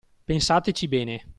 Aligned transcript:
Pensateci 0.25 0.87
bene. 0.87 1.25